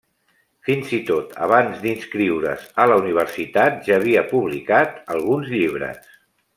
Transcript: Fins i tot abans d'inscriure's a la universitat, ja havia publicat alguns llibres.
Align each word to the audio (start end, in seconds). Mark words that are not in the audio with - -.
Fins 0.69 0.93
i 0.97 0.99
tot 1.09 1.35
abans 1.49 1.83
d'inscriure's 1.83 2.65
a 2.85 2.89
la 2.93 2.97
universitat, 3.05 3.79
ja 3.91 3.97
havia 4.01 4.27
publicat 4.35 5.01
alguns 5.19 5.57
llibres. 5.57 6.15